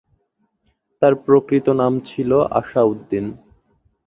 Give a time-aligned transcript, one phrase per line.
[1.01, 3.25] তার প্রকৃত নাম ছিল আসা উদ্দীন।